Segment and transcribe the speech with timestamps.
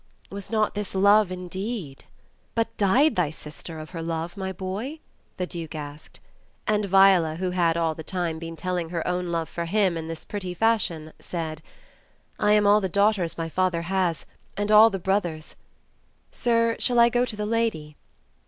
[0.31, 2.05] Was not this love indeed?"
[2.55, 4.97] "But died thy sister of her love, my boy?"
[5.37, 6.19] the Duke asked;
[6.65, 10.07] and Viola, who had all the time been telling her own love for him in
[10.07, 11.61] this pretty fashion, said—
[12.39, 14.25] "I am all the daughters my father has
[14.57, 15.55] and all the brothers—
[16.31, 17.95] Sir, shall I go to the lady?"